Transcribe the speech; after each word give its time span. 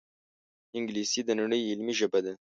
انګلیسي 0.77 1.21
د 1.25 1.29
نړۍ 1.39 1.59
علمي 1.71 1.93
ژبه 1.99 2.19
ده 2.25 2.33